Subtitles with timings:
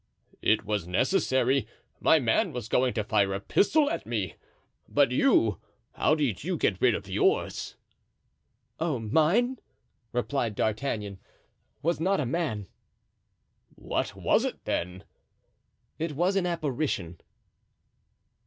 [0.41, 1.67] "It was necessary;
[1.99, 4.33] my man was going to fire a pistol at me;
[4.89, 7.75] but you—how did you get rid of yours?"
[8.79, 9.59] "Oh, mine,"
[10.11, 11.19] replied D'Artagnan,
[11.83, 12.65] "was not a man."
[13.75, 15.03] "What was it then?"
[15.99, 17.21] "It was an apparition."